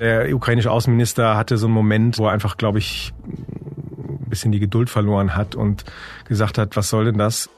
[0.00, 4.60] Der ukrainische Außenminister hatte so einen Moment, wo er einfach, glaube ich, ein bisschen die
[4.60, 5.84] Geduld verloren hat und
[6.24, 7.50] gesagt hat, was soll denn das?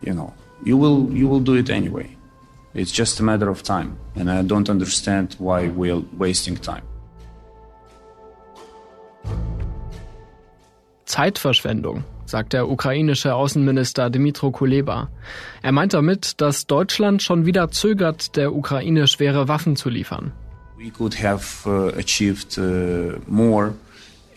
[0.00, 0.32] You know,
[0.64, 2.08] you will you will do it anyway.
[2.74, 6.82] It's just a matter of time, and I don't understand why we're wasting time.
[11.04, 15.08] Zeitverschwendung, sagt der ukrainische Außenminister Dmytro Kuleba.
[15.62, 20.32] Er meint damit, dass Deutschland schon wieder zögert, der Ukraine schwere Waffen zu liefern.
[20.78, 23.74] We could have uh, achieved uh, more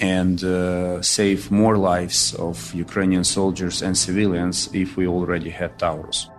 [0.02, 6.30] and uh, save more lives of Ukrainian soldiers and civilians if we already had Taurus.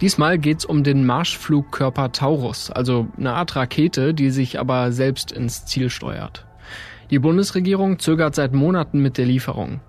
[0.00, 5.66] Diesmal geht's um den Marschflugkörper Taurus, also eine Art Rakete, die sich aber selbst ins
[5.66, 6.46] Ziel steuert.
[7.10, 9.80] Die Bundesregierung zögert seit Monaten mit der Lieferung.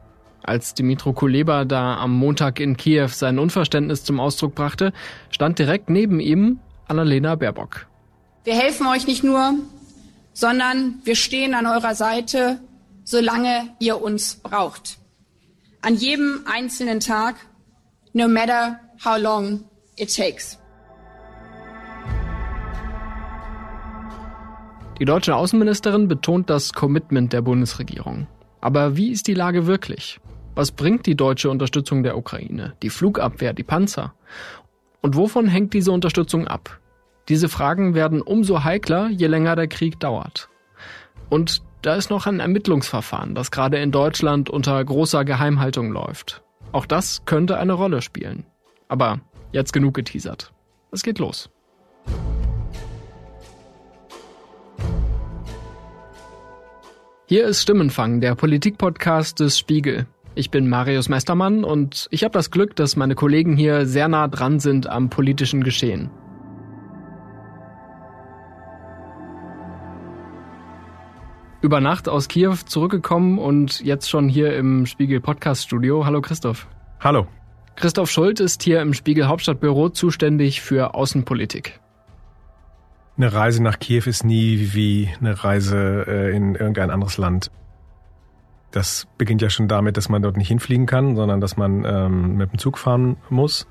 [0.43, 4.91] Als Dimitro Kuleba da am Montag in Kiew sein Unverständnis zum Ausdruck brachte,
[5.29, 7.87] stand direkt neben ihm Annalena Baerbock.
[8.43, 9.53] Wir helfen euch nicht nur,
[10.33, 12.59] sondern wir stehen an eurer Seite,
[13.03, 14.97] solange ihr uns braucht.
[15.81, 17.35] An jedem einzelnen Tag,
[18.13, 19.63] no matter how long
[19.95, 20.57] it takes.
[25.01, 28.27] Die deutsche Außenministerin betont das Commitment der Bundesregierung.
[28.59, 30.19] Aber wie ist die Lage wirklich?
[30.53, 32.75] Was bringt die deutsche Unterstützung der Ukraine?
[32.83, 34.13] Die Flugabwehr, die Panzer?
[35.01, 36.79] Und wovon hängt diese Unterstützung ab?
[37.29, 40.49] Diese Fragen werden umso heikler, je länger der Krieg dauert.
[41.31, 46.43] Und da ist noch ein Ermittlungsverfahren, das gerade in Deutschland unter großer Geheimhaltung läuft.
[46.73, 48.45] Auch das könnte eine Rolle spielen.
[48.87, 49.19] Aber
[49.51, 50.53] jetzt genug geteasert.
[50.91, 51.49] Es geht los.
[57.31, 60.05] Hier ist Stimmenfang, der Politikpodcast des Spiegel.
[60.35, 64.27] Ich bin Marius Mestermann und ich habe das Glück, dass meine Kollegen hier sehr nah
[64.27, 66.09] dran sind am politischen Geschehen.
[71.61, 76.05] Über Nacht aus Kiew zurückgekommen und jetzt schon hier im Spiegel Podcast Studio.
[76.05, 76.67] Hallo Christoph.
[76.99, 77.27] Hallo.
[77.77, 81.79] Christoph Schult ist hier im Spiegel Hauptstadtbüro zuständig für Außenpolitik.
[83.21, 87.51] Eine Reise nach Kiew ist nie wie eine Reise äh, in irgendein anderes Land.
[88.71, 92.37] Das beginnt ja schon damit, dass man dort nicht hinfliegen kann, sondern dass man ähm,
[92.37, 93.67] mit dem Zug fahren muss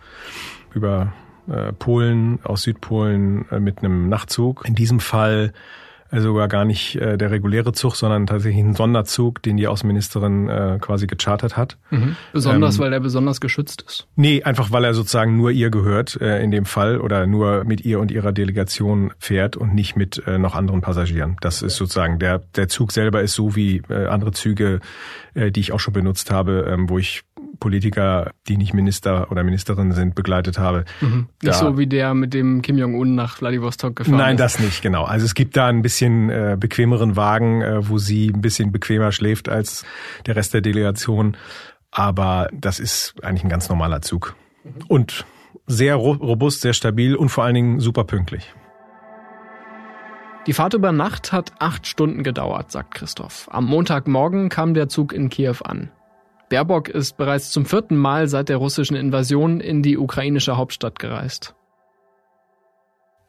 [0.72, 1.12] über
[1.48, 4.64] äh, Polen, aus Südpolen äh, mit einem Nachtzug.
[4.68, 5.52] In diesem Fall
[6.12, 10.78] sogar gar nicht äh, der reguläre Zug, sondern tatsächlich ein Sonderzug, den die Außenministerin äh,
[10.80, 11.78] quasi gechartert hat.
[11.90, 12.16] Mhm.
[12.32, 14.08] Besonders, ähm, weil er besonders geschützt ist?
[14.16, 17.84] Nee, einfach weil er sozusagen nur ihr gehört äh, in dem Fall oder nur mit
[17.84, 21.36] ihr und ihrer Delegation fährt und nicht mit äh, noch anderen Passagieren.
[21.40, 24.80] Das ist sozusagen, der, der Zug selber ist so wie äh, andere Züge,
[25.34, 27.22] äh, die ich auch schon benutzt habe, ähm, wo ich
[27.58, 30.84] Politiker, die nicht Minister oder Ministerin sind, begleitet habe.
[31.00, 31.28] Mhm.
[31.42, 34.40] Nicht so wie der mit dem Kim Jong-un nach Vladivostok gefahren Nein, ist.
[34.40, 35.04] das nicht, genau.
[35.04, 39.12] Also es gibt da ein bisschen äh, bequemeren Wagen, äh, wo sie ein bisschen bequemer
[39.12, 39.84] schläft als
[40.26, 41.36] der Rest der Delegation.
[41.90, 44.36] Aber das ist eigentlich ein ganz normaler Zug.
[44.88, 45.24] Und
[45.66, 48.52] sehr robust, sehr stabil und vor allen Dingen super pünktlich.
[50.46, 53.48] Die Fahrt über Nacht hat acht Stunden gedauert, sagt Christoph.
[53.52, 55.90] Am Montagmorgen kam der Zug in Kiew an.
[56.50, 61.54] Baerbock ist bereits zum vierten Mal seit der russischen Invasion in die ukrainische Hauptstadt gereist.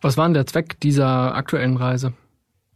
[0.01, 2.13] Was war denn der Zweck dieser aktuellen Reise?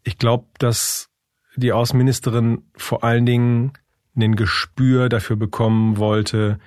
[0.03, 1.09] Ich glaube, dass
[1.55, 3.73] die Außenministerin vor allen Dingen
[4.16, 6.59] ein Gespür dafür bekommen wollte,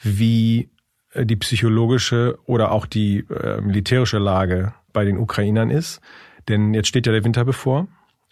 [0.00, 0.70] wie
[1.12, 6.00] äh, die psychologische oder auch die äh, militärische Lage bei den Ukrainern ist.
[6.48, 7.86] Denn jetzt steht ja der Winter bevor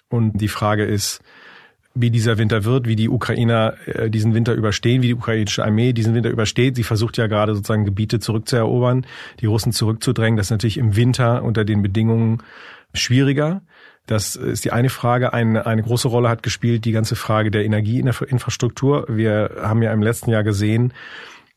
[0.09, 1.23] und die Frage ist,
[1.95, 5.93] wie dieser Winter wird, wie die Ukrainer äh, diesen Winter überstehen, wie die ukrainische Armee
[5.93, 6.77] diesen Winter übersteht.
[6.77, 9.07] Sie versucht ja gerade sozusagen Gebiete zurückzuerobern,
[9.41, 10.37] die Russen zurückzudrängen.
[10.37, 12.43] Das ist natürlich im Winter unter den Bedingungen
[12.95, 13.63] schwieriger.
[14.07, 15.33] Das ist die eine Frage.
[15.33, 19.07] Eine, eine große Rolle hat gespielt die ganze Frage der Energieinfrastruktur.
[19.09, 20.93] Wir haben ja im letzten Jahr gesehen,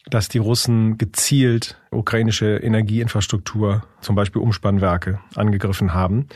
[0.10, 6.28] dass die Russen gezielt ukrainische Energieinfrastruktur, zum Beispiel Umspannwerke, angegriffen haben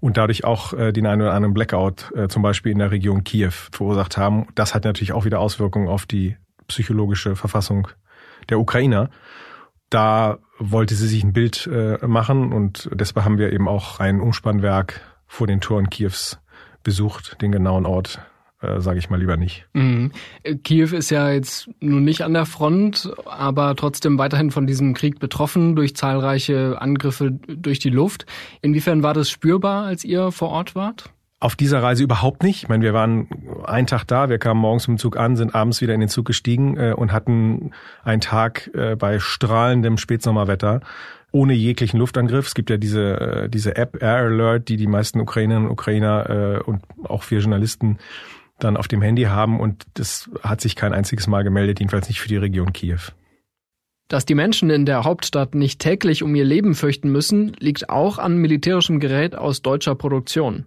[0.00, 3.24] und dadurch auch äh, den einen oder anderen Blackout, äh, zum Beispiel in der Region
[3.24, 4.46] Kiew, verursacht haben.
[4.54, 6.36] Das hat natürlich auch wieder Auswirkungen auf die
[6.68, 7.88] psychologische Verfassung
[8.50, 9.10] der Ukrainer.
[9.88, 14.20] Da wollte sie sich ein Bild äh, machen und deshalb haben wir eben auch ein
[14.20, 16.38] Umspannwerk vor den Toren Kiews
[16.82, 18.20] besucht, den genauen Ort
[18.64, 19.66] äh, sage ich mal lieber nicht.
[19.72, 20.12] Mhm.
[20.62, 25.18] Kiew ist ja jetzt nun nicht an der Front, aber trotzdem weiterhin von diesem Krieg
[25.18, 28.26] betroffen durch zahlreiche Angriffe durch die Luft.
[28.62, 31.10] Inwiefern war das spürbar, als ihr vor Ort wart?
[31.40, 32.62] Auf dieser Reise überhaupt nicht.
[32.62, 33.28] Ich meine, wir waren
[33.66, 36.24] einen Tag da, wir kamen morgens im Zug an, sind abends wieder in den Zug
[36.24, 37.72] gestiegen äh, und hatten
[38.02, 40.80] einen Tag äh, bei strahlendem Spätsommerwetter
[41.32, 42.46] ohne jeglichen Luftangriff.
[42.46, 46.62] Es gibt ja diese, diese App Air Alert, die die meisten Ukrainerinnen und Ukrainer äh,
[46.62, 47.98] und auch wir Journalisten
[48.64, 52.20] dann auf dem Handy haben und das hat sich kein einziges Mal gemeldet, jedenfalls nicht
[52.20, 53.00] für die Region Kiew.
[54.08, 58.18] Dass die Menschen in der Hauptstadt nicht täglich um ihr Leben fürchten müssen, liegt auch
[58.18, 60.66] an militärischem Gerät aus deutscher Produktion.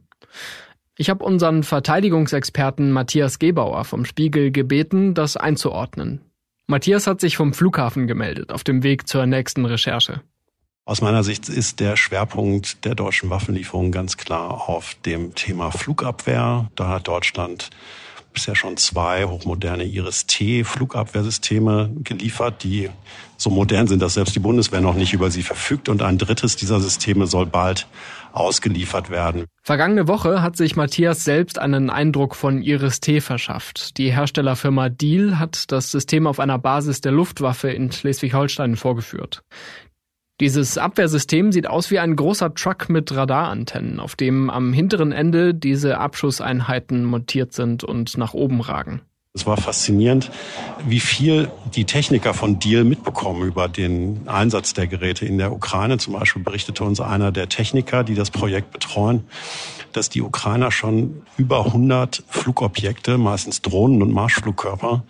[0.97, 6.21] Ich habe unseren Verteidigungsexperten Matthias Gebauer vom Spiegel gebeten, das einzuordnen.
[6.65, 10.21] Matthias hat sich vom Flughafen gemeldet, auf dem Weg zur nächsten Recherche.
[10.87, 16.69] Aus meiner Sicht ist der Schwerpunkt der deutschen Waffenlieferungen ganz klar auf dem Thema Flugabwehr.
[16.75, 17.71] Da hat Deutschland
[18.33, 22.89] bisher schon zwei hochmoderne Iris-T-Flugabwehrsysteme geliefert, die
[23.35, 25.89] so modern sind, dass selbst die Bundeswehr noch nicht über sie verfügt.
[25.89, 27.85] Und ein drittes dieser Systeme soll bald
[28.31, 29.43] ausgeliefert werden.
[29.63, 33.97] Vergangene Woche hat sich Matthias selbst einen Eindruck von Iris T verschafft.
[33.97, 39.43] Die Herstellerfirma Deal hat das System auf einer Basis der Luftwaffe in Schleswig-Holstein vorgeführt.
[40.39, 45.55] Dieses Abwehrsystem sieht aus wie ein großer Truck mit Radarantennen, auf dem am hinteren Ende
[45.55, 49.01] diese Abschusseinheiten montiert sind und nach oben ragen.
[49.33, 50.31] Es war faszinierend,
[50.87, 55.97] wie viel die Techniker von Deal mitbekommen über den Einsatz der Geräte in der Ukraine.
[55.97, 59.23] Zum Beispiel berichtete uns einer der Techniker, die das Projekt betreuen,
[59.91, 65.03] dass die Ukrainer schon über 100 Flugobjekte, meistens Drohnen und Marschflugkörper,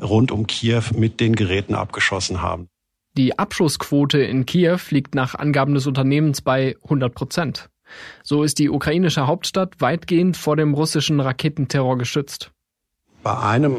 [0.00, 2.68] rund um Kiew mit den Geräten abgeschossen haben.
[3.16, 7.70] Die Abschussquote in Kiew liegt nach Angaben des Unternehmens bei 100 Prozent.
[8.24, 12.50] So ist die ukrainische Hauptstadt weitgehend vor dem russischen Raketenterror geschützt.
[13.22, 13.76] Bei einem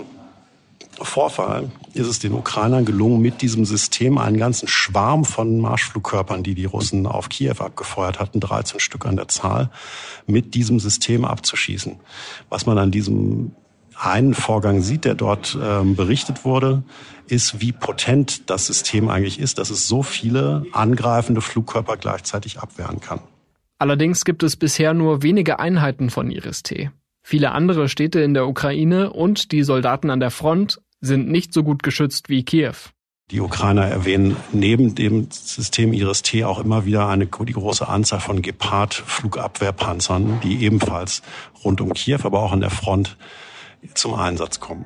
[1.02, 6.56] Vorfall ist es den Ukrainern gelungen, mit diesem System einen ganzen Schwarm von Marschflugkörpern, die
[6.56, 9.70] die Russen auf Kiew abgefeuert hatten, 13 Stück an der Zahl,
[10.28, 11.98] mit diesem System abzuschießen.
[12.50, 13.52] Was man an diesem
[13.98, 16.84] einen Vorgang sieht, der dort ähm, berichtet wurde,
[17.28, 23.00] ist, wie potent das System eigentlich ist, dass es so viele angreifende Flugkörper gleichzeitig abwehren
[23.00, 23.20] kann.
[23.80, 26.92] Allerdings gibt es bisher nur wenige Einheiten von Iris-T.
[27.24, 31.64] Viele andere Städte in der Ukraine und die Soldaten an der Front sind nicht so
[31.64, 32.76] gut geschützt wie Kiew.
[33.32, 38.44] Die Ukrainer erwähnen neben dem System Iris-T auch immer wieder eine die große Anzahl von
[38.44, 41.24] Gepard-Flugabwehrpanzern, die ebenfalls
[41.64, 43.18] rund um Kiew, aber auch an der Front
[43.94, 44.86] zum Einsatz kommen.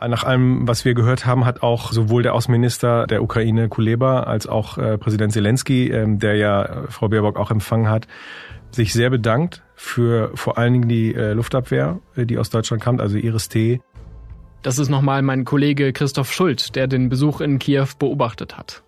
[0.00, 4.46] Nach allem, was wir gehört haben, hat auch sowohl der Außenminister der Ukraine Kuleba als
[4.46, 8.06] auch äh, Präsident Zelensky, ähm, der ja äh, Frau Baerbock auch empfangen hat,
[8.70, 13.00] sich sehr bedankt für vor allen Dingen die äh, Luftabwehr, äh, die aus Deutschland kam,
[13.00, 13.80] also Iris-T.
[14.62, 18.82] Das ist nochmal mein Kollege Christoph Schult, der den Besuch in Kiew beobachtet hat.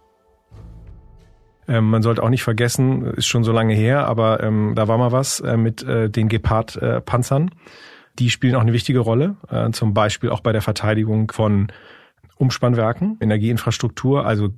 [1.68, 4.98] Ähm, man sollte auch nicht vergessen, ist schon so lange her, aber ähm, da war
[4.98, 7.50] mal was äh, mit äh, den Gepard-Panzern.
[8.18, 11.68] Die spielen auch eine wichtige Rolle, äh, zum Beispiel auch bei der Verteidigung von
[12.36, 14.50] Umspannwerken, Energieinfrastruktur, also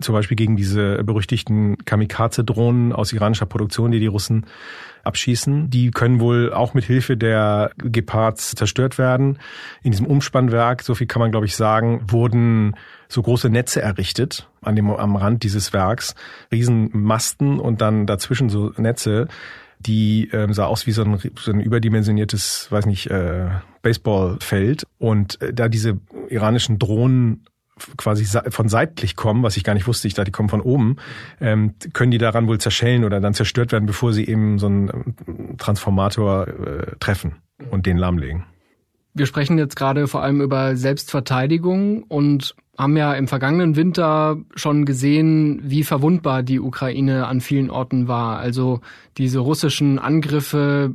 [0.00, 4.46] zum Beispiel gegen diese berüchtigten Kamikaze-Drohnen aus iranischer Produktion, die die Russen
[5.02, 5.70] abschießen.
[5.70, 9.38] Die können wohl auch mit Hilfe der Gepards zerstört werden.
[9.82, 12.76] In diesem Umspannwerk, so viel kann man glaube ich sagen, wurden
[13.08, 16.14] so große Netze errichtet an dem, am Rand dieses Werks.
[16.52, 19.28] Riesenmasten und dann dazwischen so Netze,
[19.80, 23.48] die ähm, sah aus wie so ein, so ein überdimensioniertes, weiß nicht, äh,
[23.82, 24.86] Baseballfeld.
[24.98, 27.44] Und äh, da diese iranischen Drohnen
[27.96, 30.96] quasi von seitlich kommen, was ich gar nicht wusste, ich dachte, die kommen von oben,
[31.40, 35.14] ähm, können die daran wohl zerschellen oder dann zerstört werden, bevor sie eben so einen
[35.28, 37.36] ähm, Transformator äh, treffen
[37.70, 38.44] und den lahmlegen.
[39.14, 44.84] Wir sprechen jetzt gerade vor allem über Selbstverteidigung und haben ja im vergangenen Winter schon
[44.84, 48.38] gesehen, wie verwundbar die Ukraine an vielen Orten war.
[48.38, 48.80] Also
[49.18, 50.94] diese russischen Angriffe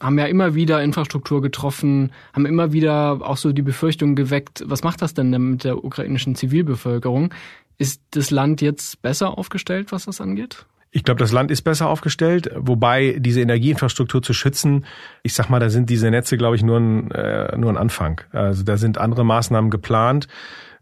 [0.00, 4.84] haben ja immer wieder Infrastruktur getroffen, haben immer wieder auch so die Befürchtung geweckt, was
[4.84, 7.34] macht das denn mit der ukrainischen Zivilbevölkerung?
[7.78, 10.66] Ist das Land jetzt besser aufgestellt, was das angeht?
[10.94, 14.84] Ich glaube, das Land ist besser aufgestellt, wobei diese Energieinfrastruktur zu schützen,
[15.22, 18.20] ich sag mal, da sind diese Netze, glaube ich, nur ein, äh, nur ein Anfang.
[18.30, 20.28] Also da sind andere Maßnahmen geplant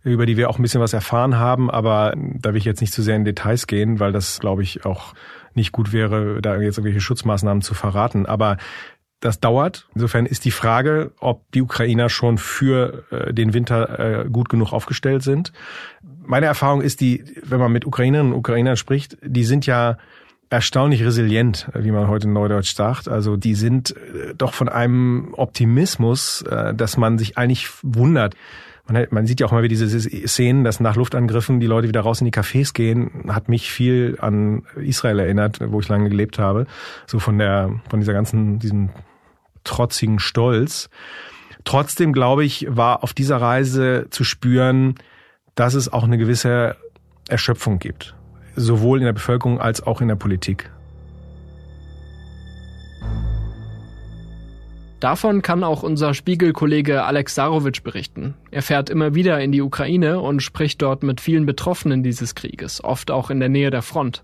[0.03, 2.93] über die wir auch ein bisschen was erfahren haben, aber da will ich jetzt nicht
[2.93, 5.15] zu sehr in Details gehen, weil das, glaube ich, auch
[5.55, 8.27] nicht gut wäre, da jetzt irgendwelche Schutzmaßnahmen zu verraten.
[8.27, 8.57] Aber
[9.21, 9.87] das dauert.
[9.95, 14.73] Insofern ist die Frage, ob die Ukrainer schon für äh, den Winter äh, gut genug
[14.73, 15.53] aufgestellt sind.
[16.03, 19.99] Meine Erfahrung ist die, wenn man mit Ukrainerinnen und Ukrainern spricht, die sind ja
[20.49, 23.09] erstaunlich resilient, wie man heute in Neudeutsch sagt.
[23.09, 28.35] Also die sind äh, doch von einem Optimismus, äh, dass man sich eigentlich wundert,
[28.91, 32.01] man, man sieht ja auch mal wieder diese Szenen, dass nach Luftangriffen die Leute wieder
[32.01, 36.39] raus in die Cafés gehen, hat mich viel an Israel erinnert, wo ich lange gelebt
[36.39, 36.67] habe.
[37.07, 38.91] So von der, von dieser ganzen, diesem
[39.65, 40.91] trotzigen Stolz.
[41.65, 44.95] Trotzdem, glaube ich, war auf dieser Reise zu spüren,
[45.55, 46.77] dass es auch eine gewisse
[47.29, 48.15] Erschöpfung gibt.
[48.57, 50.71] Sowohl in der Bevölkerung als auch in der Politik.
[55.01, 58.35] Davon kann auch unser Spiegelkollege Alex Sarowitsch berichten.
[58.51, 62.85] Er fährt immer wieder in die Ukraine und spricht dort mit vielen Betroffenen dieses Krieges,
[62.85, 64.23] oft auch in der Nähe der Front.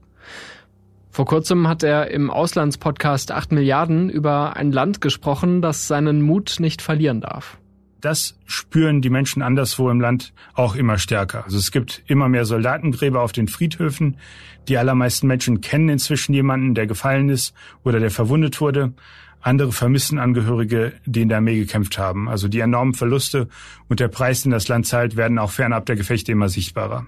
[1.10, 6.56] Vor kurzem hat er im Auslandspodcast 8 Milliarden über ein Land gesprochen, das seinen Mut
[6.58, 7.56] nicht verlieren darf.
[8.02, 11.44] Das spüren die Menschen anderswo im Land auch immer stärker.
[11.44, 14.18] Also es gibt immer mehr Soldatengräber auf den Friedhöfen.
[14.68, 18.92] Die allermeisten Menschen kennen inzwischen jemanden, der gefallen ist oder der verwundet wurde.
[19.46, 22.28] Andere vermissen Angehörige, die in der Armee gekämpft haben.
[22.28, 23.46] Also die enormen Verluste
[23.88, 27.06] und der Preis, den das Land zahlt, werden auch fernab der Gefechte immer sichtbarer.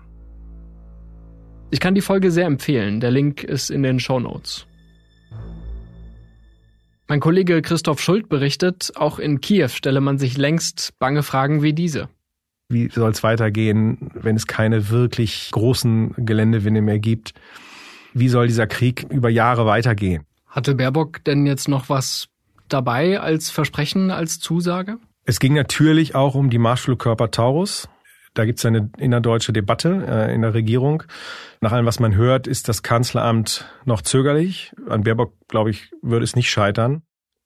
[1.73, 3.00] Ich kann die Folge sehr empfehlen.
[3.00, 4.68] Der Link ist in den Show Notes.
[7.09, 11.73] Mein Kollege Christoph Schuld berichtet, auch in Kiew stelle man sich längst bange Fragen wie
[11.73, 12.09] diese.
[12.68, 17.35] Wie soll es weitergehen, wenn es keine wirklich großen Geländewinde mehr gibt?
[18.14, 20.27] Wie soll dieser Krieg über Jahre weitergehen?
[20.49, 22.28] Hatte Baerbock denn jetzt noch was
[22.69, 24.99] dabei als Versprechen, als Zusage?
[25.25, 27.88] Es ging natürlich auch um die Marschflugkörper Taurus.
[28.35, 31.02] Da gibt es eine innerdeutsche Debatte äh, in der Regierung.
[31.61, 34.73] Nach allem, was man hört, ist das Kanzleramt noch zögerlich.
[34.88, 37.02] An Baerbock, glaube ich, würde es nicht scheitern.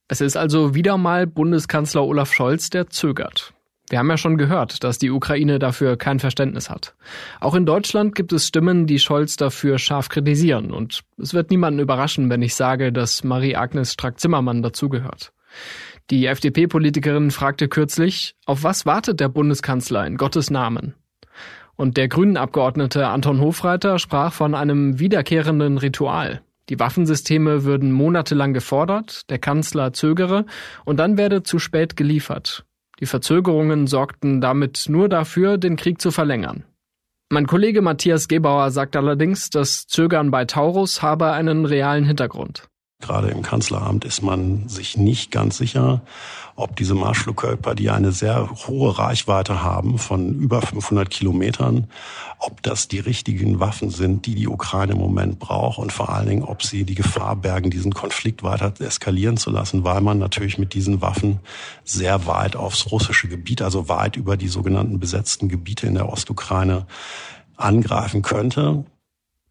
[0.08, 3.51] Es ist also wieder mal Bundeskanzler Olaf Scholz, der zögert.
[3.92, 6.94] Wir haben ja schon gehört, dass die Ukraine dafür kein Verständnis hat.
[7.40, 10.70] Auch in Deutschland gibt es Stimmen, die Scholz dafür scharf kritisieren.
[10.70, 15.34] Und es wird niemanden überraschen, wenn ich sage, dass Marie-Agnes Strack-Zimmermann dazugehört.
[16.10, 20.94] Die FDP-Politikerin fragte kürzlich, auf was wartet der Bundeskanzler in Gottes Namen?
[21.76, 26.40] Und der Grünen-Abgeordnete Anton Hofreiter sprach von einem wiederkehrenden Ritual.
[26.70, 30.46] Die Waffensysteme würden monatelang gefordert, der Kanzler zögere
[30.86, 32.64] und dann werde zu spät geliefert.
[33.02, 36.62] Die Verzögerungen sorgten damit nur dafür, den Krieg zu verlängern.
[37.32, 42.68] Mein Kollege Matthias Gebauer sagt allerdings, das Zögern bei Taurus habe einen realen Hintergrund.
[43.02, 46.00] Gerade im Kanzleramt ist man sich nicht ganz sicher,
[46.54, 51.88] ob diese Marschflugkörper, die eine sehr hohe Reichweite haben von über 500 Kilometern,
[52.38, 56.28] ob das die richtigen Waffen sind, die die Ukraine im Moment braucht und vor allen
[56.28, 60.58] Dingen, ob sie die Gefahr bergen, diesen Konflikt weiter eskalieren zu lassen, weil man natürlich
[60.58, 61.40] mit diesen Waffen
[61.84, 66.86] sehr weit aufs russische Gebiet, also weit über die sogenannten besetzten Gebiete in der Ostukraine
[67.56, 68.84] angreifen könnte.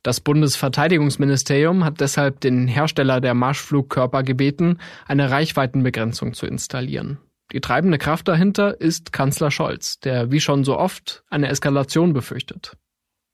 [0.03, 7.19] Das Bundesverteidigungsministerium hat deshalb den Hersteller der Marschflugkörper gebeten, eine Reichweitenbegrenzung zu installieren.
[7.51, 12.77] Die treibende Kraft dahinter ist Kanzler Scholz, der wie schon so oft eine Eskalation befürchtet.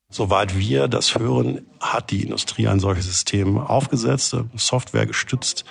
[0.10, 5.66] Soweit wir das hören, hat die Industrie ein solches System aufgesetzt, Software gestützt,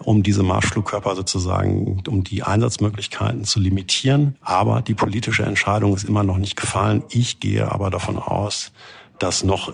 [0.00, 4.36] um diese Marschflugkörper sozusagen, um die Einsatzmöglichkeiten zu limitieren.
[4.40, 7.04] Aber die politische Entscheidung ist immer noch nicht gefallen.
[7.10, 8.72] Ich gehe aber davon aus,
[9.18, 9.72] dass noch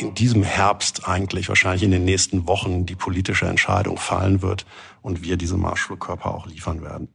[0.00, 4.66] in diesem Herbst eigentlich wahrscheinlich in den nächsten Wochen die politische Entscheidung fallen wird
[5.02, 7.08] und wir diese Marschflugkörper auch liefern werden.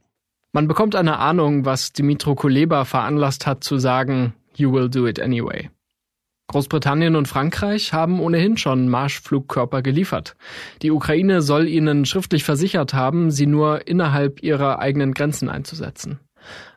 [0.52, 5.20] Man bekommt eine Ahnung, was Dimitro Kuleba veranlasst hat zu sagen, you will do it
[5.20, 5.70] anyway.
[6.48, 10.36] Großbritannien und Frankreich haben ohnehin schon Marschflugkörper geliefert.
[10.82, 16.20] Die Ukraine soll ihnen schriftlich versichert haben, sie nur innerhalb ihrer eigenen Grenzen einzusetzen.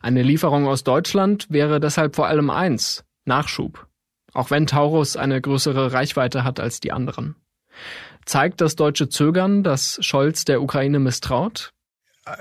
[0.02, 3.89] Eine Lieferung aus Deutschland wäre deshalb vor allem eins, Nachschub.
[4.34, 7.36] Auch wenn Taurus eine größere Reichweite hat als die anderen.
[8.26, 11.74] Zeigt das deutsche Zögern, dass Scholz der Ukraine misstraut?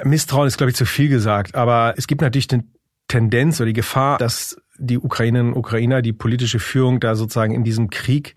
[0.04, 1.54] Misstrauen ist, glaube ich, zu viel gesagt.
[1.54, 2.64] Aber es gibt natürlich eine
[3.06, 7.64] Tendenz oder die Gefahr, dass die Ukrainerinnen und Ukrainer, die politische Führung da sozusagen in
[7.64, 8.34] diesem Krieg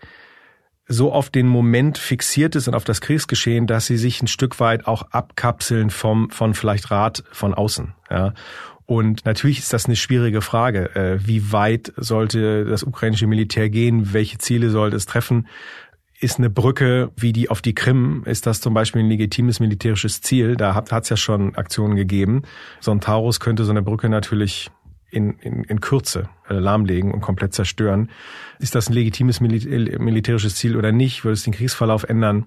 [0.88, 4.58] so auf den Moment fixiert ist und auf das Kriegsgeschehen, dass sie sich ein Stück
[4.58, 7.94] weit auch abkapseln vom, von vielleicht Rat von außen.
[8.10, 8.34] Ja.
[8.92, 10.94] Und natürlich ist das eine schwierige Frage.
[10.94, 14.12] Äh, wie weit sollte das ukrainische Militär gehen?
[14.12, 15.48] Welche Ziele sollte es treffen?
[16.20, 20.20] Ist eine Brücke wie die auf die Krim, ist das zum Beispiel ein legitimes militärisches
[20.20, 20.56] Ziel?
[20.56, 22.42] Da hat es ja schon Aktionen gegeben.
[22.80, 24.70] So ein Taurus könnte so eine Brücke natürlich
[25.10, 28.10] in, in, in Kürze äh, lahmlegen und komplett zerstören.
[28.58, 31.24] Ist das ein legitimes militärisches Ziel oder nicht?
[31.24, 32.44] Würde es den Kriegsverlauf ändern?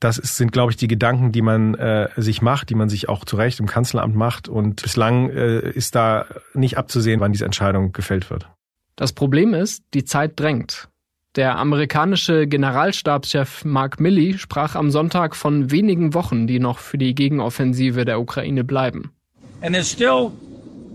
[0.00, 3.08] Das ist, sind, glaube ich, die Gedanken, die man äh, sich macht, die man sich
[3.08, 4.48] auch zu Recht im Kanzleramt macht.
[4.48, 8.48] Und bislang äh, ist da nicht abzusehen, wann diese Entscheidung gefällt wird.
[8.96, 10.88] Das Problem ist, die Zeit drängt.
[11.36, 17.14] Der amerikanische Generalstabschef Mark Milley sprach am Sonntag von wenigen Wochen, die noch für die
[17.14, 19.12] Gegenoffensive der Ukraine bleiben.
[19.60, 20.32] And there's still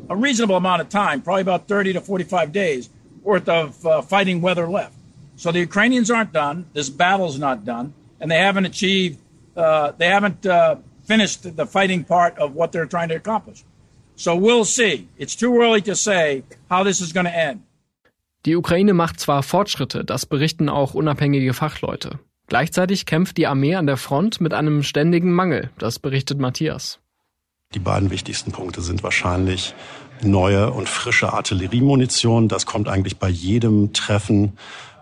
[0.09, 2.89] a reasonable amount of time, probably about 30 to 45 days
[3.23, 4.93] worth of uh, fighting weather left.
[5.35, 6.65] So the Ukrainians aren't done.
[6.73, 7.93] This battle's not done.
[8.21, 9.17] And they haven't achieved,
[9.57, 13.65] uh, they haven't uh, finished the fighting part of what they're trying to accomplish.
[14.15, 15.07] So we'll see.
[15.17, 17.61] It's too early to say how this is going to end.
[18.45, 22.19] Die Ukraine macht zwar Fortschritte, das berichten auch unabhängige Fachleute.
[22.47, 26.99] Gleichzeitig kämpft die Armee an der Front mit einem ständigen Mangel, das berichtet Matthias.
[27.73, 29.73] Die beiden wichtigsten Punkte sind wahrscheinlich
[30.23, 32.47] neue und frische Artilleriemunition.
[32.47, 34.57] Das kommt eigentlich bei jedem Treffen,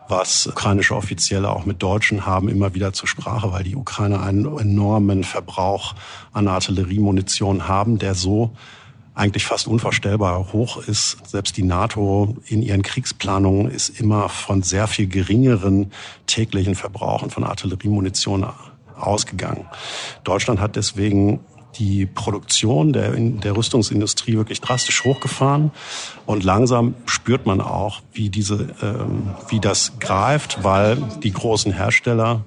[0.09, 4.45] was ukrainische Offizielle auch mit Deutschen haben, immer wieder zur Sprache, weil die Ukrainer einen
[4.57, 5.95] enormen Verbrauch
[6.33, 8.51] an Artilleriemunition haben, der so
[9.13, 11.17] eigentlich fast unvorstellbar hoch ist.
[11.27, 15.91] Selbst die NATO in ihren Kriegsplanungen ist immer von sehr viel geringeren
[16.25, 18.45] täglichen Verbrauchen von Artilleriemunition
[18.97, 19.65] ausgegangen.
[20.23, 21.41] Deutschland hat deswegen
[21.75, 25.71] die Produktion der, der Rüstungsindustrie wirklich drastisch hochgefahren
[26.25, 32.43] und langsam spürt man auch, wie diese, ähm, wie das greift, weil die großen Hersteller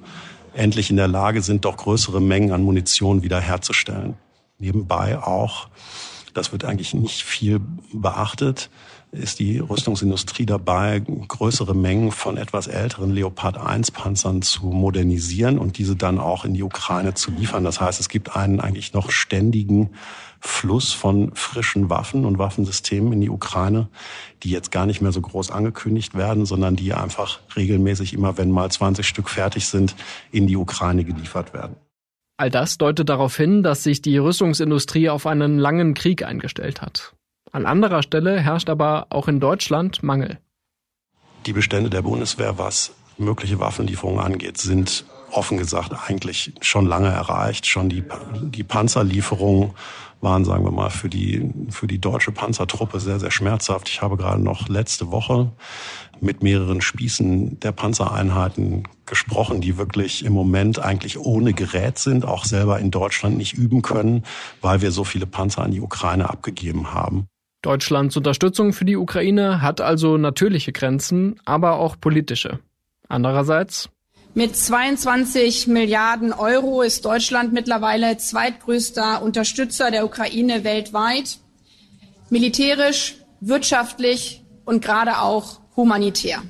[0.54, 4.16] endlich in der Lage sind, doch größere Mengen an Munition wiederherzustellen.
[4.58, 5.68] Nebenbei auch,
[6.34, 7.60] das wird eigentlich nicht viel
[7.92, 8.70] beachtet,
[9.12, 15.76] ist die Rüstungsindustrie dabei, größere Mengen von etwas älteren Leopard 1 Panzern zu modernisieren und
[15.76, 17.62] diese dann auch in die Ukraine zu liefern.
[17.62, 19.90] Das heißt, es gibt einen eigentlich noch ständigen
[20.40, 23.88] Fluss von frischen Waffen und Waffensystemen in die Ukraine,
[24.42, 28.50] die jetzt gar nicht mehr so groß angekündigt werden, sondern die einfach regelmäßig immer, wenn
[28.50, 29.94] mal 20 Stück fertig sind,
[30.32, 31.76] in die Ukraine geliefert werden.
[32.36, 37.14] All das deutet darauf hin, dass sich die Rüstungsindustrie auf einen langen Krieg eingestellt hat.
[37.52, 40.38] An anderer Stelle herrscht aber auch in Deutschland Mangel.
[41.46, 47.66] Die Bestände der Bundeswehr, was mögliche Waffenlieferungen angeht, sind offen gesagt eigentlich schon lange erreicht.
[47.66, 48.04] Schon die,
[48.42, 49.72] die Panzerlieferungen
[50.20, 53.88] waren, sagen wir mal, für die, für die deutsche Panzertruppe sehr, sehr schmerzhaft.
[53.88, 55.50] Ich habe gerade noch letzte Woche
[56.20, 62.44] mit mehreren Spießen der Panzereinheiten gesprochen, die wirklich im Moment eigentlich ohne Gerät sind, auch
[62.44, 64.24] selber in Deutschland nicht üben können,
[64.60, 67.26] weil wir so viele Panzer an die Ukraine abgegeben haben.
[67.62, 72.60] Deutschlands Unterstützung für die Ukraine hat also natürliche Grenzen, aber auch politische.
[73.08, 73.90] Andererseits
[74.34, 81.38] mit 22 Milliarden Euro ist Deutschland mittlerweile zweitgrößter Unterstützer der Ukraine weltweit,
[82.30, 86.42] militärisch, wirtschaftlich und gerade auch humanitär.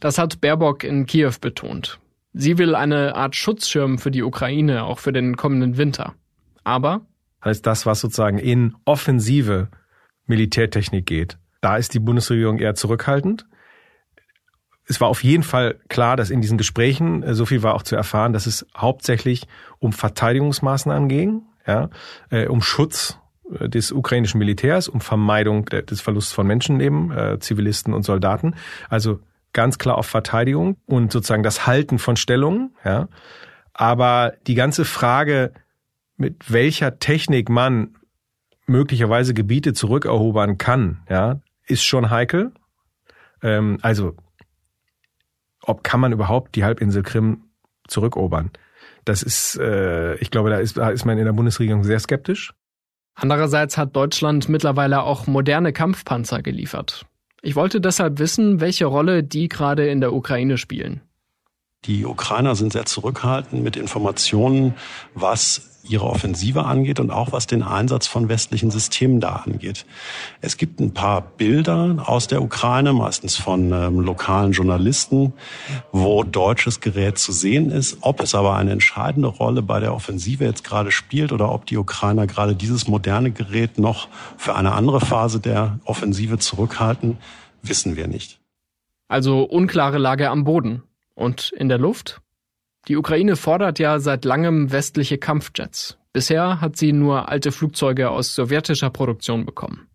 [0.00, 2.00] Das hat Baerbock in Kiew betont.
[2.32, 6.14] Sie will eine Art Schutzschirm für die Ukraine, auch für den kommenden Winter.
[6.64, 7.06] Aber
[7.44, 9.68] heißt das, was sozusagen in Offensive
[10.26, 11.38] Militärtechnik geht.
[11.60, 13.46] Da ist die Bundesregierung eher zurückhaltend.
[14.90, 17.84] Es war auf jeden Fall klar, dass in diesen Gesprächen, äh, so viel war auch
[17.84, 19.46] zu erfahren, dass es hauptsächlich
[19.78, 21.90] um Verteidigungsmaßnahmen ging, ja,
[22.30, 23.16] äh, um Schutz
[23.56, 28.56] äh, des ukrainischen Militärs, um Vermeidung des Verlusts von Menschenleben, Zivilisten und Soldaten.
[28.88, 29.20] Also
[29.52, 32.74] ganz klar auf Verteidigung und sozusagen das Halten von Stellungen.
[32.84, 33.06] Ja.
[33.72, 35.52] Aber die ganze Frage,
[36.16, 37.94] mit welcher Technik man
[38.66, 42.50] möglicherweise Gebiete zurückerobern kann, ja, ist schon heikel.
[43.40, 44.16] Ähm, also,
[45.62, 47.44] ob kann man überhaupt die Halbinsel Krim
[47.88, 48.50] zurückerobern?
[49.04, 52.52] Das ist, äh, ich glaube, da ist, da ist man in der Bundesregierung sehr skeptisch.
[53.14, 57.06] Andererseits hat Deutschland mittlerweile auch moderne Kampfpanzer geliefert.
[57.42, 61.00] Ich wollte deshalb wissen, welche Rolle die gerade in der Ukraine spielen.
[61.86, 64.74] Die Ukrainer sind sehr zurückhaltend mit Informationen,
[65.14, 69.86] was ihre Offensive angeht und auch was den Einsatz von westlichen Systemen da angeht.
[70.40, 75.32] Es gibt ein paar Bilder aus der Ukraine, meistens von ähm, lokalen Journalisten,
[75.92, 77.98] wo deutsches Gerät zu sehen ist.
[78.02, 81.76] Ob es aber eine entscheidende Rolle bei der Offensive jetzt gerade spielt oder ob die
[81.76, 87.18] Ukrainer gerade dieses moderne Gerät noch für eine andere Phase der Offensive zurückhalten,
[87.62, 88.38] wissen wir nicht.
[89.08, 90.82] Also unklare Lage am Boden.
[91.14, 92.20] Und in der Luft?
[92.88, 95.98] Die Ukraine fordert ja seit langem westliche Kampfjets.
[96.12, 99.86] Bisher hat sie nur alte Flugzeuge aus sowjetischer Produktion bekommen.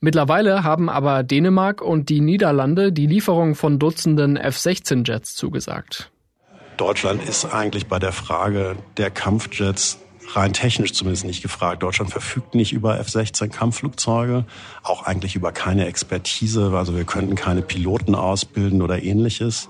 [0.00, 6.10] Mittlerweile haben aber Dänemark und die Niederlande die Lieferung von Dutzenden F-16-Jets zugesagt.
[6.76, 9.98] Deutschland ist eigentlich bei der Frage der Kampfjets
[10.34, 11.82] rein technisch zumindest nicht gefragt.
[11.82, 14.44] Deutschland verfügt nicht über F-16 Kampfflugzeuge,
[14.82, 16.72] auch eigentlich über keine Expertise.
[16.76, 19.68] Also wir könnten keine Piloten ausbilden oder ähnliches.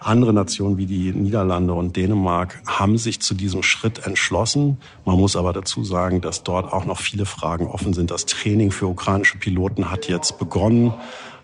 [0.00, 4.78] Andere Nationen wie die Niederlande und Dänemark haben sich zu diesem Schritt entschlossen.
[5.04, 8.10] Man muss aber dazu sagen, dass dort auch noch viele Fragen offen sind.
[8.10, 10.94] Das Training für ukrainische Piloten hat jetzt begonnen,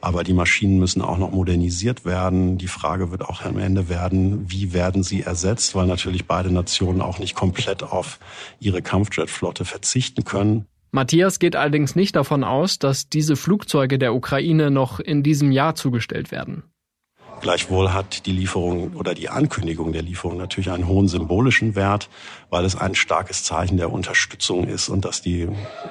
[0.00, 2.56] aber die Maschinen müssen auch noch modernisiert werden.
[2.56, 7.00] Die Frage wird auch am Ende werden, wie werden sie ersetzt, weil natürlich beide Nationen
[7.00, 8.20] auch nicht komplett auf
[8.60, 10.66] ihre Kampfjetflotte verzichten können.
[10.92, 15.74] Matthias geht allerdings nicht davon aus, dass diese Flugzeuge der Ukraine noch in diesem Jahr
[15.74, 16.62] zugestellt werden.
[17.40, 22.08] Gleichwohl hat die Lieferung oder die Ankündigung der Lieferung natürlich einen hohen symbolischen Wert,
[22.50, 25.48] weil es ein starkes Zeichen der Unterstützung ist und dass die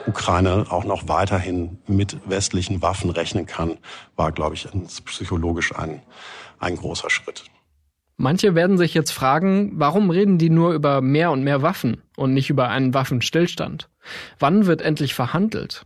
[0.07, 3.77] Ukraine auch noch weiterhin mit westlichen Waffen rechnen kann,
[4.15, 4.67] war, glaube ich,
[5.05, 6.01] psychologisch ein,
[6.59, 7.43] ein großer Schritt.
[8.15, 12.33] Manche werden sich jetzt fragen, warum reden die nur über mehr und mehr Waffen und
[12.33, 13.89] nicht über einen Waffenstillstand?
[14.39, 15.85] Wann wird endlich verhandelt?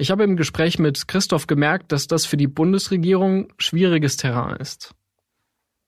[0.00, 4.94] Ich habe im Gespräch mit Christoph gemerkt, dass das für die Bundesregierung schwieriges Terrain ist.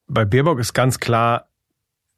[0.07, 1.49] Bei Baerbock ist ganz klar,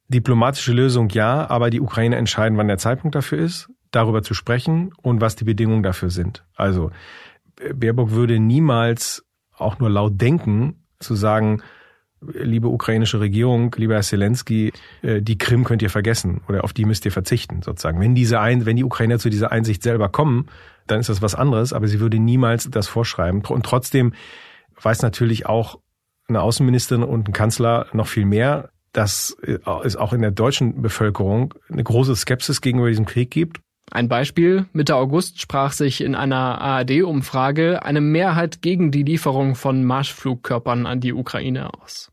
[0.09, 4.93] diplomatische Lösung ja, aber die Ukraine entscheiden, wann der Zeitpunkt dafür ist, darüber zu sprechen
[5.03, 6.45] und was die Bedingungen dafür sind.
[6.57, 6.91] Also
[7.73, 9.25] Baerbock würde niemals
[9.57, 11.63] auch nur laut denken, zu sagen,
[12.33, 16.85] liebe ukrainische Regierung, lieber Herr Zelensky, äh, die Krim könnt ihr vergessen oder auf die
[16.85, 18.01] müsst ihr verzichten, sozusagen.
[18.01, 20.47] Wenn diese ein, wenn die Ukrainer zu dieser Einsicht selber kommen,
[20.87, 23.43] dann ist das was anderes, aber sie würde niemals das vorschreiben.
[23.45, 24.13] Und trotzdem
[24.81, 25.79] weiß natürlich auch
[26.29, 29.37] eine Außenministerin und ein Kanzler noch viel mehr, dass
[29.83, 33.61] es auch in der deutschen Bevölkerung eine große Skepsis gegenüber diesem Krieg gibt.
[33.91, 34.67] Ein Beispiel.
[34.73, 41.01] Mitte August sprach sich in einer ARD-Umfrage eine Mehrheit gegen die Lieferung von Marschflugkörpern an
[41.01, 42.11] die Ukraine aus.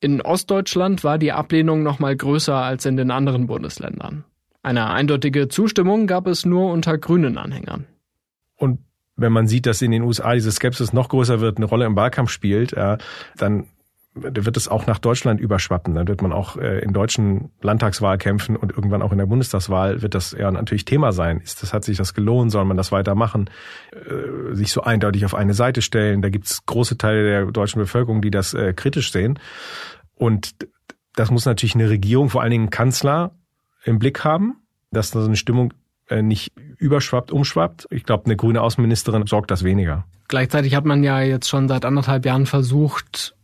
[0.00, 4.24] In Ostdeutschland war die Ablehnung noch mal größer als in den anderen Bundesländern.
[4.62, 7.86] Eine eindeutige Zustimmung gab es nur unter grünen Anhängern.
[8.56, 8.80] Und
[9.16, 11.96] wenn man sieht, dass in den USA diese Skepsis noch größer wird, eine Rolle im
[11.96, 12.74] Wahlkampf spielt,
[13.36, 13.66] dann
[14.14, 15.94] wird es auch nach Deutschland überschwappen.
[15.94, 20.14] Dann wird man auch äh, in deutschen Landtagswahlkämpfen und irgendwann auch in der Bundestagswahl wird
[20.14, 21.40] das ja natürlich Thema sein.
[21.40, 22.52] Ist das, hat sich das gelohnt?
[22.52, 23.50] Soll man das weitermachen?
[23.92, 26.22] Äh, sich so eindeutig auf eine Seite stellen?
[26.22, 29.38] Da gibt es große Teile der deutschen Bevölkerung, die das kritisch sehen.
[30.14, 30.54] Und
[31.16, 33.32] das muss natürlich eine Regierung, vor allen Dingen ein Kanzler,
[33.84, 34.56] im Blick haben,
[34.90, 35.72] dass da so eine Stimmung
[36.08, 37.86] äh, nicht überschwappt, umschwappt.
[37.90, 40.04] Ich glaube, eine grüne Außenministerin sorgt das weniger.
[40.28, 43.36] Gleichzeitig hat man ja jetzt schon seit anderthalb Jahren versucht,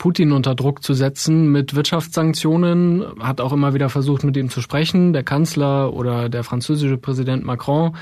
[0.00, 4.62] Putin unter Druck zu setzen mit Wirtschaftssanktionen, hat auch immer wieder versucht, mit ihm zu
[4.62, 7.94] sprechen, der Kanzler oder der französische Präsident Macron.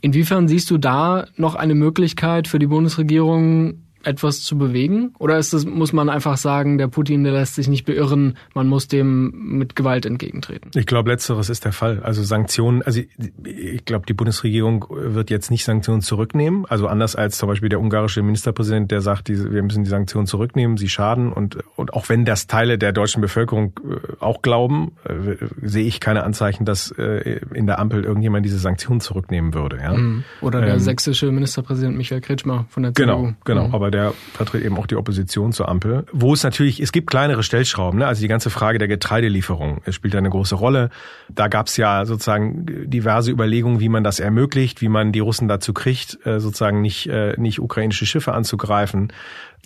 [0.00, 5.14] Inwiefern siehst du da noch eine Möglichkeit für die Bundesregierung, etwas zu bewegen?
[5.18, 8.68] Oder ist es, muss man einfach sagen, der Putin, der lässt sich nicht beirren, man
[8.68, 10.70] muss dem mit Gewalt entgegentreten?
[10.74, 12.00] Ich glaube, letzteres ist der Fall.
[12.02, 13.00] Also Sanktionen, also
[13.44, 16.66] ich glaube, die Bundesregierung wird jetzt nicht Sanktionen zurücknehmen.
[16.66, 20.76] Also anders als zum Beispiel der ungarische Ministerpräsident, der sagt, wir müssen die Sanktionen zurücknehmen,
[20.76, 21.32] sie schaden.
[21.32, 26.00] Und, und auch wenn das Teile der deutschen Bevölkerung äh, auch glauben, äh, sehe ich
[26.00, 29.78] keine Anzeichen, dass äh, in der Ampel irgendjemand diese Sanktionen zurücknehmen würde.
[29.78, 29.92] Ja?
[29.92, 30.24] Mhm.
[30.40, 33.06] Oder der ähm, sächsische Ministerpräsident Michael Kretschmer von der CDU.
[33.06, 33.68] Genau, genau.
[33.68, 33.74] Mhm.
[33.74, 36.06] Aber der vertritt eben auch die Opposition zur Ampel.
[36.12, 38.06] Wo es natürlich, es gibt kleinere Stellschrauben, ne?
[38.06, 40.90] also die ganze Frage der Getreidelieferung es spielt eine große Rolle.
[41.28, 45.48] Da gab es ja sozusagen diverse Überlegungen, wie man das ermöglicht, wie man die Russen
[45.48, 49.12] dazu kriegt, äh, sozusagen nicht, äh, nicht ukrainische Schiffe anzugreifen.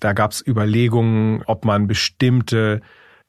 [0.01, 2.83] Da gab es Überlegungen, ob man bestimmte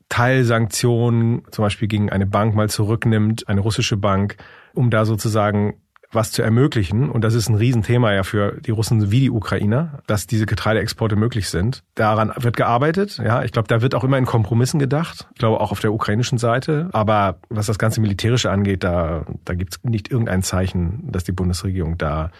[0.10, 4.38] Teilsanktionen, zum Beispiel gegen eine Bank mal zurücknimmt, eine russische Bank,
[4.74, 5.76] um da sozusagen
[6.12, 7.10] was zu ermöglichen.
[7.10, 11.15] Und das ist ein Riesenthema ja für die Russen wie die Ukrainer, dass diese Getreideexporte
[11.15, 11.84] möglich sind.
[11.96, 13.17] Daran wird gearbeitet.
[13.24, 15.28] Ja, ich glaube, da wird auch immer in Kompromissen gedacht.
[15.34, 16.89] Ich glaube auch auf der ukrainischen Seite.
[16.93, 21.34] Aber was das ganze Militärische angeht, da, da gibt es nicht irgendein Zeichen, dass die
[21.34, 22.32] Bundesregierung da,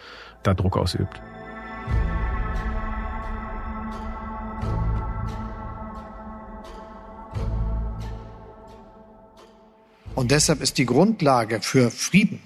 [0.42, 1.20] da Druck ausübt.
[10.14, 12.40] Und deshalb ist die Grundlage für Frieden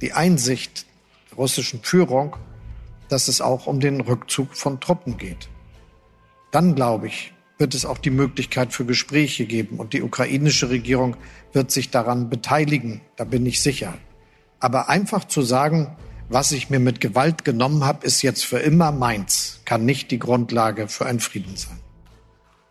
[0.00, 0.86] die Einsicht
[1.30, 2.36] der russischen Führung,
[3.08, 5.48] dass es auch um den Rückzug von Truppen geht.
[6.50, 11.16] Dann, glaube ich, wird es auch die Möglichkeit für Gespräche geben und die ukrainische Regierung
[11.52, 13.94] wird sich daran beteiligen, da bin ich sicher.
[14.60, 15.96] Aber einfach zu sagen,
[16.28, 20.18] was ich mir mit Gewalt genommen habe, ist jetzt für immer meins, kann nicht die
[20.18, 21.78] Grundlage für einen Frieden sein.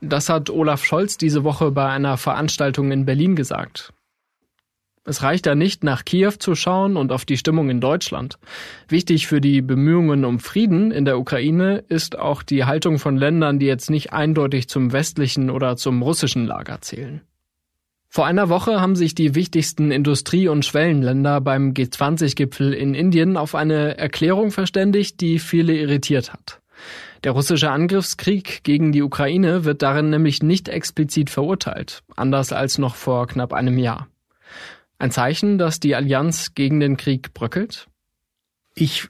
[0.01, 3.93] Das hat Olaf Scholz diese Woche bei einer Veranstaltung in Berlin gesagt.
[5.09, 8.37] Es reicht da nicht, nach Kiew zu schauen und auf die Stimmung in Deutschland.
[8.87, 13.57] Wichtig für die Bemühungen um Frieden in der Ukraine ist auch die Haltung von Ländern,
[13.57, 17.21] die jetzt nicht eindeutig zum westlichen oder zum russischen Lager zählen.
[18.07, 23.55] Vor einer Woche haben sich die wichtigsten Industrie- und Schwellenländer beim G20-Gipfel in Indien auf
[23.55, 26.61] eine Erklärung verständigt, die viele irritiert hat.
[27.23, 32.93] Der russische Angriffskrieg gegen die Ukraine wird darin nämlich nicht explizit verurteilt, anders als noch
[32.93, 34.07] vor knapp einem Jahr.
[34.99, 37.87] Ein Zeichen, dass die Allianz gegen den Krieg bröckelt?
[38.75, 39.07] Ich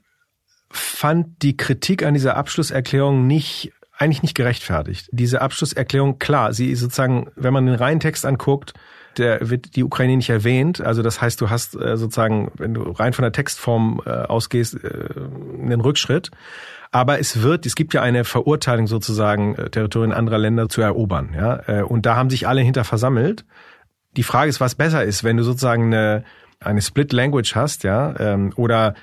[0.70, 5.10] fand die Kritik an dieser Abschlusserklärung nicht eigentlich nicht gerechtfertigt.
[5.12, 8.74] Diese Abschlusserklärung, klar, sie ist sozusagen, wenn man den reinen Text anguckt,
[9.18, 10.80] der, wird die Ukraine nicht erwähnt.
[10.80, 14.82] Also das heißt, du hast äh, sozusagen, wenn du rein von der Textform äh, ausgehst,
[14.82, 15.10] äh,
[15.62, 16.32] einen Rückschritt.
[16.92, 21.36] Aber es wird, es gibt ja eine Verurteilung sozusagen, Territorien anderer Länder zu erobern.
[21.36, 21.84] Ja?
[21.84, 23.46] Und da haben sich alle hinter versammelt.
[24.18, 26.24] Die Frage ist, was besser ist, wenn du sozusagen eine,
[26.60, 28.96] eine Split Language hast, ja, ähm, oder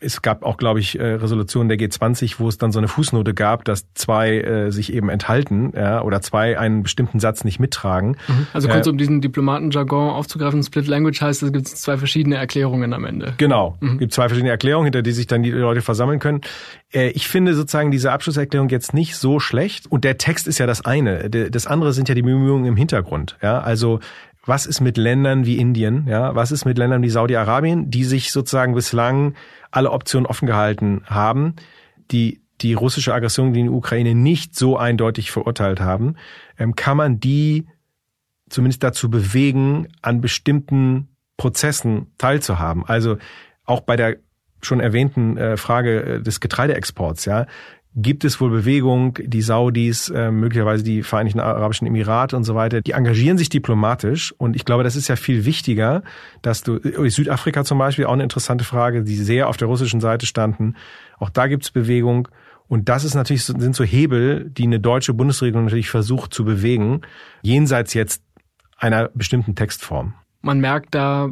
[0.00, 3.34] es gab auch, glaube ich, äh, Resolutionen der G20, wo es dann so eine Fußnote
[3.34, 8.16] gab, dass zwei äh, sich eben enthalten ja, oder zwei einen bestimmten Satz nicht mittragen.
[8.28, 8.46] Mhm.
[8.52, 12.92] Also kurz, äh, um diesen Diplomatenjargon aufzugreifen, Split Language heißt, es gibt zwei verschiedene Erklärungen
[12.92, 13.34] am Ende.
[13.38, 13.98] Genau, mhm.
[13.98, 16.42] gibt zwei verschiedene Erklärungen, hinter die sich dann die Leute versammeln können.
[16.92, 20.66] Äh, ich finde sozusagen diese Abschlusserklärung jetzt nicht so schlecht und der Text ist ja
[20.66, 21.30] das eine.
[21.30, 23.36] Das andere sind ja die Bemühungen im Hintergrund.
[23.42, 24.00] Ja, also
[24.48, 28.32] was ist mit Ländern wie Indien, ja, was ist mit Ländern wie Saudi-Arabien, die sich
[28.32, 29.34] sozusagen bislang
[29.70, 31.54] alle Optionen offen gehalten haben,
[32.10, 36.16] die die russische Aggression gegen die Ukraine nicht so eindeutig verurteilt haben,
[36.58, 37.66] ähm, kann man die
[38.48, 42.84] zumindest dazu bewegen, an bestimmten Prozessen teilzuhaben.
[42.86, 43.18] Also
[43.64, 44.16] auch bei der
[44.62, 47.46] schon erwähnten äh, Frage äh, des Getreideexports, ja,
[48.00, 52.80] gibt es wohl Bewegung, die Saudis, äh, möglicherweise die Vereinigten Arabischen Emirate und so weiter,
[52.80, 54.32] die engagieren sich diplomatisch.
[54.38, 56.02] Und ich glaube, das ist ja viel wichtiger,
[56.40, 60.00] dass du, äh, Südafrika zum Beispiel, auch eine interessante Frage, die sehr auf der russischen
[60.00, 60.76] Seite standen,
[61.18, 62.28] auch da gibt es Bewegung.
[62.68, 67.00] Und das ist natürlich, sind so Hebel, die eine deutsche Bundesregierung natürlich versucht zu bewegen,
[67.42, 68.22] jenseits jetzt
[68.76, 70.14] einer bestimmten Textform.
[70.42, 71.30] Man merkt da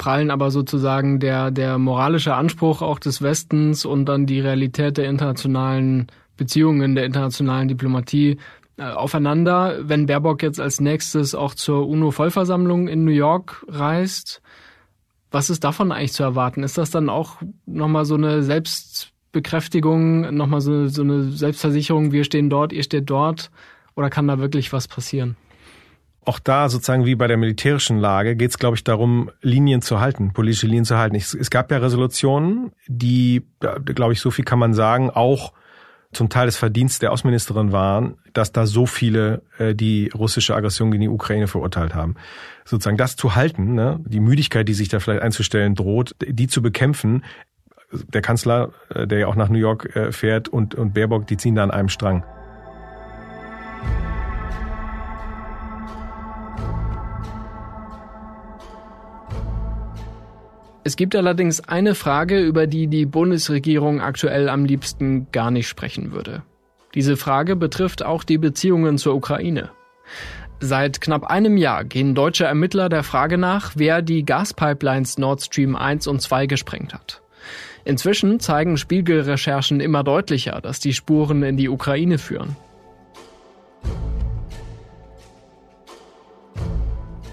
[0.00, 5.10] prallen aber sozusagen der, der moralische Anspruch auch des Westens und dann die Realität der
[5.10, 6.06] internationalen
[6.38, 8.38] Beziehungen, der internationalen Diplomatie
[8.78, 9.76] äh, aufeinander.
[9.82, 14.40] Wenn Baerbock jetzt als nächstes auch zur UNO-Vollversammlung in New York reist,
[15.30, 16.62] was ist davon eigentlich zu erwarten?
[16.62, 17.36] Ist das dann auch
[17.66, 23.50] nochmal so eine Selbstbekräftigung, nochmal so, so eine Selbstversicherung, wir stehen dort, ihr steht dort?
[23.96, 25.36] Oder kann da wirklich was passieren?
[26.24, 30.00] Auch da sozusagen wie bei der militärischen Lage geht es, glaube ich, darum, Linien zu
[30.00, 31.16] halten, politische Linien zu halten.
[31.16, 33.42] Es, es gab ja Resolutionen, die,
[33.84, 35.52] glaube ich, so viel kann man sagen, auch
[36.12, 40.90] zum Teil des Verdienstes der Außenministerin waren, dass da so viele äh, die russische Aggression
[40.90, 42.16] gegen die Ukraine verurteilt haben.
[42.64, 46.62] Sozusagen das zu halten, ne, die Müdigkeit, die sich da vielleicht einzustellen droht, die zu
[46.62, 47.24] bekämpfen.
[47.92, 51.36] Der Kanzler, äh, der ja auch nach New York äh, fährt, und, und Baerbock, die
[51.36, 52.24] ziehen da an einem Strang.
[60.82, 66.12] Es gibt allerdings eine Frage, über die die Bundesregierung aktuell am liebsten gar nicht sprechen
[66.12, 66.42] würde.
[66.94, 69.70] Diese Frage betrifft auch die Beziehungen zur Ukraine.
[70.58, 75.76] Seit knapp einem Jahr gehen deutsche Ermittler der Frage nach, wer die Gaspipelines Nord Stream
[75.76, 77.22] 1 und 2 gesprengt hat.
[77.84, 82.56] Inzwischen zeigen Spiegelrecherchen immer deutlicher, dass die Spuren in die Ukraine führen.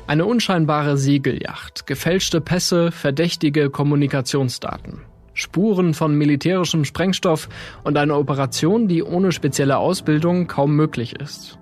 [0.07, 5.01] Eine unscheinbare Segelyacht, gefälschte Pässe, verdächtige Kommunikationsdaten.
[5.33, 7.49] Spuren von militärischem Sprengstoff
[7.83, 11.59] und eine Operation, die ohne spezielle Ausbildung kaum möglich ist.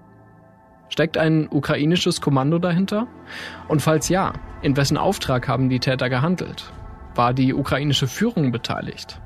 [0.90, 3.08] Steckt ein ukrainisches Kommando dahinter?
[3.68, 6.72] Und falls ja, in wessen Auftrag haben die Täter gehandelt?
[7.16, 9.20] War die ukrainische Führung beteiligt?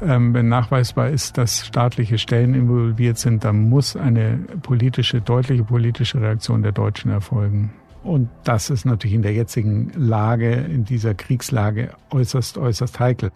[0.00, 6.22] Ähm, wenn nachweisbar ist, dass staatliche Stellen involviert sind, dann muss eine politische, deutliche politische
[6.22, 7.70] Reaktion der Deutschen erfolgen.
[8.04, 13.30] Und das ist natürlich in der jetzigen Lage, in dieser Kriegslage äußerst, äußerst heikel.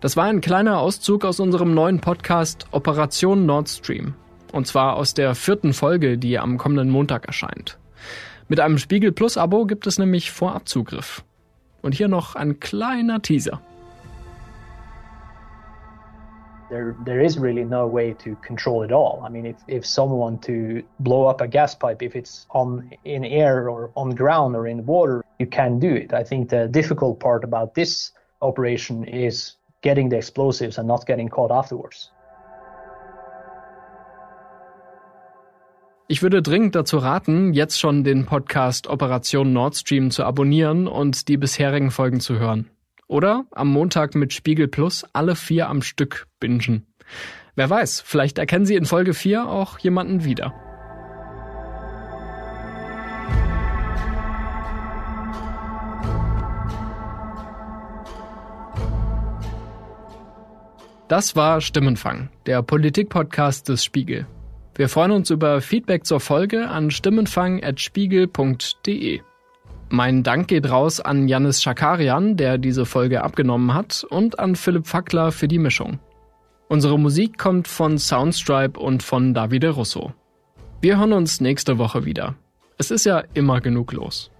[0.00, 4.14] Das war ein kleiner Auszug aus unserem neuen Podcast Operation Nord Stream.
[4.52, 7.78] Und zwar aus der vierten Folge, die am kommenden Montag erscheint.
[8.48, 11.22] Mit einem Spiegel Plus Abo gibt es nämlich Vorabzugriff.
[11.82, 13.60] Und hier noch ein kleiner Teaser.
[16.70, 19.22] There there is really no way to control it all.
[19.24, 23.24] I mean, if if someone to blow up a gas pipe, if it's on in
[23.24, 26.14] air or on ground or in water, you can do it.
[26.14, 31.28] I think the difficult part about this operation is getting the explosives and not getting
[31.28, 32.10] caught afterwards.
[36.12, 41.28] Ich würde dringend dazu raten, jetzt schon den Podcast Operation Nord Stream zu abonnieren und
[41.28, 42.68] die bisherigen Folgen zu hören.
[43.10, 46.86] Oder am Montag mit Spiegel Plus alle vier am Stück bingen.
[47.56, 50.54] Wer weiß, vielleicht erkennen Sie in Folge 4 auch jemanden wieder.
[61.08, 64.28] Das war Stimmenfang, der Politikpodcast des Spiegel.
[64.76, 69.22] Wir freuen uns über Feedback zur Folge an stimmenfang.spiegel.de.
[69.92, 74.86] Mein Dank geht raus an Janis Schakarian, der diese Folge abgenommen hat, und an Philipp
[74.86, 75.98] Fackler für die Mischung.
[76.68, 80.12] Unsere Musik kommt von Soundstripe und von Davide Russo.
[80.80, 82.36] Wir hören uns nächste Woche wieder.
[82.78, 84.30] Es ist ja immer genug los.